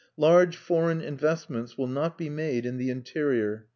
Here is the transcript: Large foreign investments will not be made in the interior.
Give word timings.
Large 0.17 0.57
foreign 0.57 0.99
investments 0.99 1.77
will 1.77 1.85
not 1.85 2.17
be 2.17 2.27
made 2.27 2.65
in 2.65 2.77
the 2.77 2.89
interior. 2.89 3.67